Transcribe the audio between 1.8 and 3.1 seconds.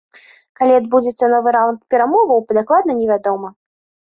перамоваў, дакладна